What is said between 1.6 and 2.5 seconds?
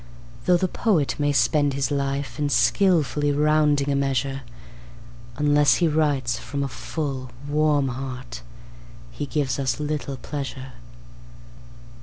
his life in